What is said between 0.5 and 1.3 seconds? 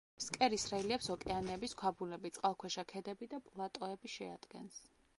რელიეფს